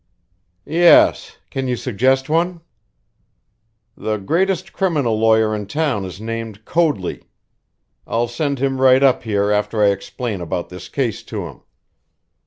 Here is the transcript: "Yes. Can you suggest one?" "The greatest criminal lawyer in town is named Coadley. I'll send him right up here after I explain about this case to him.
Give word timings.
"Yes. 0.65 1.37
Can 1.51 1.67
you 1.67 1.75
suggest 1.75 2.27
one?" 2.27 2.61
"The 3.95 4.17
greatest 4.17 4.73
criminal 4.73 5.15
lawyer 5.19 5.55
in 5.55 5.67
town 5.67 6.05
is 6.05 6.19
named 6.19 6.65
Coadley. 6.65 7.25
I'll 8.07 8.27
send 8.27 8.57
him 8.57 8.81
right 8.81 9.03
up 9.03 9.21
here 9.21 9.51
after 9.51 9.83
I 9.83 9.89
explain 9.89 10.41
about 10.41 10.69
this 10.69 10.89
case 10.89 11.21
to 11.25 11.45
him. 11.45 11.61